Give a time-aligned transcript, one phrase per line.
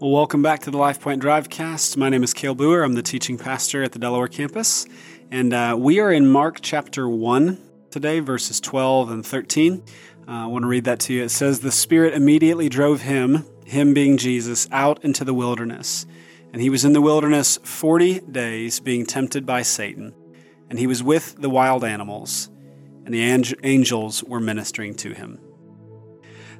[0.00, 1.98] Well, welcome back to the Life Point Drivecast.
[1.98, 2.82] My name is Kale Booher.
[2.82, 4.86] I'm the teaching pastor at the Delaware campus.
[5.30, 7.58] And uh, we are in Mark chapter 1
[7.90, 9.82] today, verses 12 and 13.
[10.26, 11.24] Uh, I want to read that to you.
[11.24, 16.06] It says, The Spirit immediately drove him, him being Jesus, out into the wilderness.
[16.54, 20.14] And he was in the wilderness 40 days, being tempted by Satan.
[20.70, 22.48] And he was with the wild animals,
[23.04, 23.20] and the
[23.62, 25.40] angels were ministering to him.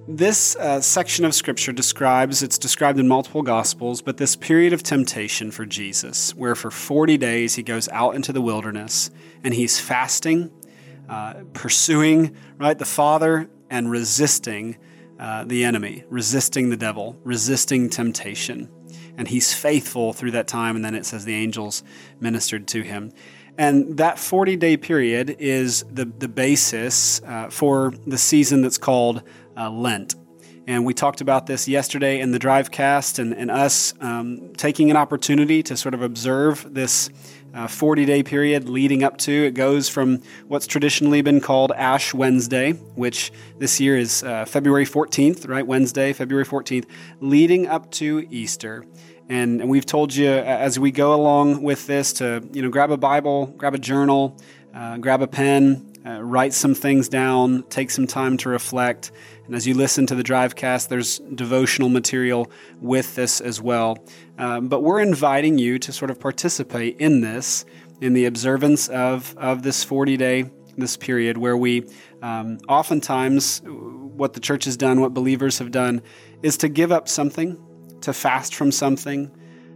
[0.09, 4.82] This uh, section of scripture describes, it's described in multiple gospels, but this period of
[4.82, 9.10] temptation for Jesus, where for 40 days he goes out into the wilderness
[9.45, 10.50] and he's fasting,
[11.09, 14.78] uh, pursuing, right, the Father and resisting
[15.18, 18.70] uh, the enemy, resisting the devil, resisting temptation.
[19.18, 21.84] And he's faithful through that time, and then it says the angels
[22.18, 23.12] ministered to him.
[23.60, 29.22] And that 40 day period is the, the basis uh, for the season that's called
[29.54, 30.14] uh, Lent.
[30.66, 34.96] And we talked about this yesterday in the Drivecast and, and us um, taking an
[34.96, 37.10] opportunity to sort of observe this
[37.68, 39.30] 40 uh, day period leading up to.
[39.30, 44.86] It goes from what's traditionally been called Ash Wednesday, which this year is uh, February
[44.86, 45.66] 14th, right?
[45.66, 46.86] Wednesday, February 14th,
[47.20, 48.86] leading up to Easter.
[49.30, 52.90] And, and we've told you as we go along with this to you know grab
[52.90, 54.37] a Bible, grab a journal,
[54.74, 59.12] uh, grab a pen, uh, write some things down, take some time to reflect.
[59.46, 62.50] And as you listen to the Drivecast, there's devotional material
[62.80, 64.04] with this as well.
[64.37, 67.65] Um, but we're inviting you to sort of participate in this,
[68.00, 71.88] in the observance of, of this 40 day, this period where we
[72.20, 76.03] um, oftentimes, what the church has done, what believers have done,
[76.42, 77.56] is to give up something,
[78.03, 79.31] to fast from something,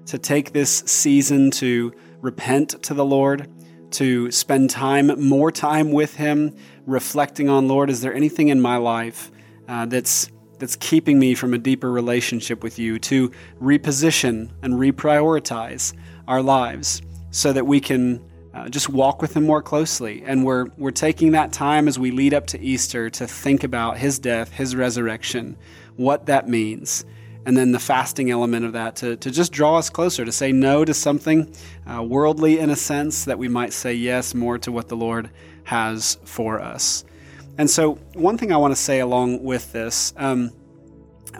[0.06, 3.48] to take this season to repent to the Lord
[3.94, 6.55] to spend time, more time with Him,
[6.86, 9.30] reflecting on, Lord, is there anything in my life
[9.68, 12.98] uh, that's that's keeping me from a deeper relationship with you?
[12.98, 13.30] To
[13.61, 15.95] reposition and reprioritize
[16.29, 20.23] our lives so that we can uh, just walk with Him more closely.
[20.27, 23.98] And we're we're taking that time as we lead up to Easter to think about
[23.98, 25.56] His death, His resurrection,
[25.96, 27.05] what that means
[27.46, 30.52] and then the fasting element of that to, to just draw us closer, to say
[30.52, 31.52] no to something
[31.86, 35.30] uh, worldly in a sense, that we might say yes more to what the Lord
[35.64, 37.05] has for us.
[37.56, 40.50] And so, one thing I want to say along with this um,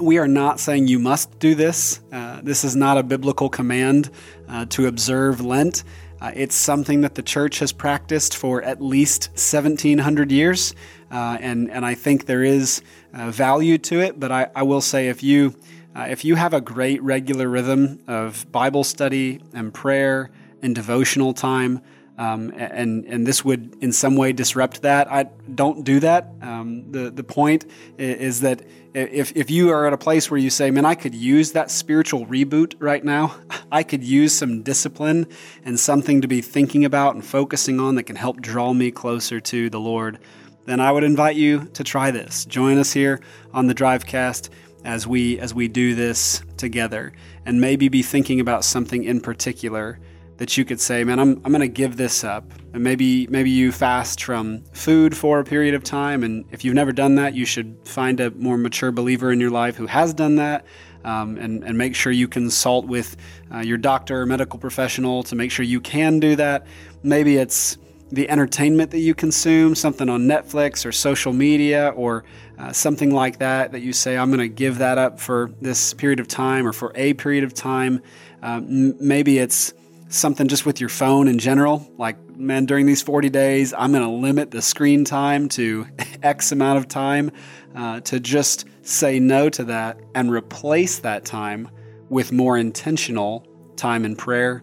[0.01, 2.01] we are not saying you must do this.
[2.11, 4.11] Uh, this is not a biblical command
[4.49, 5.85] uh, to observe Lent.
[6.21, 10.75] Uh, it's something that the church has practiced for at least 1700 years,
[11.11, 12.83] uh, and, and I think there is
[13.13, 14.19] uh, value to it.
[14.19, 15.55] But I, I will say if you
[15.95, 20.31] uh, if you have a great regular rhythm of Bible study and prayer
[20.63, 21.81] and devotional time,
[22.17, 25.11] um, and and this would in some way disrupt that.
[25.11, 26.33] I don't do that.
[26.43, 27.65] Um, the the point
[27.99, 28.63] is that
[28.93, 31.71] if if you are at a place where you say, "Man, I could use that
[31.71, 33.37] spiritual reboot right now.
[33.73, 35.27] I could use some discipline
[35.65, 39.41] and something to be thinking about and focusing on that can help draw me closer
[39.41, 40.21] to the Lord,"
[40.67, 42.45] then I would invite you to try this.
[42.45, 43.21] Join us here
[43.53, 44.51] on the Drivecast
[44.85, 47.13] as we as we do this together
[47.47, 49.99] and maybe be thinking about something in particular
[50.37, 52.45] that you could say man i'm, I'm going to give this up.
[52.73, 56.75] And maybe maybe you fast from food for a period of time and if you've
[56.75, 60.13] never done that you should find a more mature believer in your life who has
[60.13, 60.65] done that
[61.05, 63.17] um, and, and make sure you consult with
[63.53, 66.67] uh, your doctor or medical professional to make sure you can do that.
[67.03, 67.79] Maybe it's
[68.15, 72.25] the entertainment that you consume, something on Netflix or social media or
[72.59, 75.95] uh, something like that, that you say, I'm going to give that up for this
[75.95, 78.03] period of time or for a period of time.
[78.43, 79.75] Um, maybe it's
[80.09, 84.05] something just with your phone in general, like, man, during these 40 days, I'm going
[84.05, 85.87] to limit the screen time to
[86.23, 87.33] X amount of time
[87.75, 91.69] uh, to just say no to that and replace that time
[92.09, 93.47] with more intentional
[93.77, 94.63] time in prayer,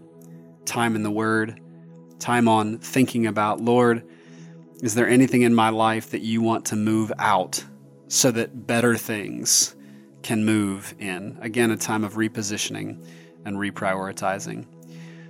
[0.65, 1.59] time in the Word
[2.21, 4.03] time on thinking about, Lord,
[4.81, 7.63] is there anything in my life that you want to move out
[8.07, 9.75] so that better things
[10.21, 11.37] can move in?
[11.41, 13.03] Again, a time of repositioning
[13.45, 14.65] and reprioritizing.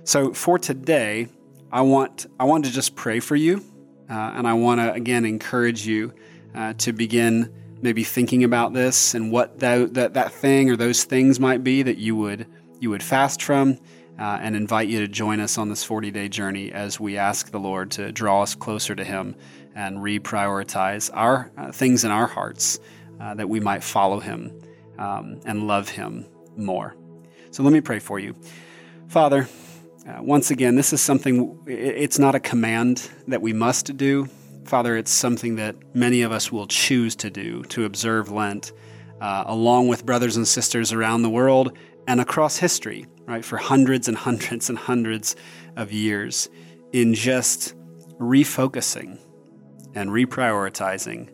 [0.04, 1.28] So for today,
[1.70, 3.64] I want I want to just pray for you,
[4.10, 6.12] uh, and I want to again encourage you
[6.54, 11.04] uh, to begin maybe thinking about this and what that, that that thing or those
[11.04, 12.46] things might be that you would
[12.78, 13.78] you would fast from
[14.22, 17.50] uh, and invite you to join us on this 40 day journey as we ask
[17.50, 19.34] the Lord to draw us closer to Him
[19.74, 22.78] and reprioritize our uh, things in our hearts
[23.20, 24.62] uh, that we might follow Him
[24.96, 26.24] um, and love Him
[26.56, 26.94] more.
[27.50, 28.36] So let me pray for you.
[29.08, 29.48] Father,
[30.08, 34.28] uh, once again, this is something, it's not a command that we must do.
[34.66, 38.72] Father, it's something that many of us will choose to do to observe Lent.
[39.20, 41.76] Uh, along with brothers and sisters around the world
[42.08, 45.36] and across history, right, for hundreds and hundreds and hundreds
[45.76, 46.48] of years
[46.92, 47.74] in just
[48.18, 49.18] refocusing
[49.94, 51.30] and reprioritizing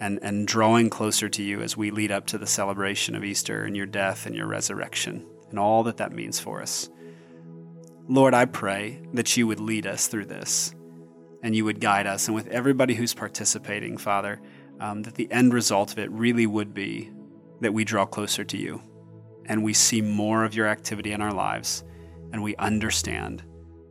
[0.00, 3.64] and, and drawing closer to you as we lead up to the celebration of Easter
[3.64, 6.88] and your death and your resurrection and all that that means for us.
[8.06, 10.74] Lord, I pray that you would lead us through this
[11.42, 12.26] and you would guide us.
[12.26, 14.40] And with everybody who's participating, Father,
[14.80, 17.10] um, that the end result of it really would be
[17.60, 18.82] that we draw closer to you
[19.46, 21.84] and we see more of your activity in our lives
[22.32, 23.42] and we understand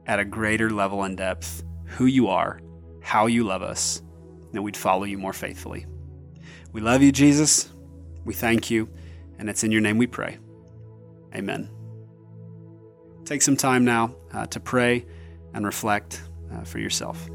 [0.05, 2.59] at a greater level and depth who you are,
[3.01, 4.01] how you love us,
[4.53, 5.85] and we'd follow you more faithfully.
[6.71, 7.71] We love you, Jesus.
[8.25, 8.89] We thank you,
[9.37, 10.37] and it's in your name we pray.
[11.35, 11.69] Amen.
[13.25, 15.05] Take some time now uh, to pray
[15.53, 16.21] and reflect
[16.53, 17.29] uh, for yourself.